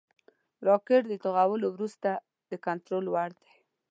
راکټ 0.67 1.03
د 1.07 1.13
توغولو 1.23 1.67
وروسته 1.71 2.09
د 2.49 2.51
کنټرول 2.65 3.05
وړ 3.09 3.29
دی 3.41 3.51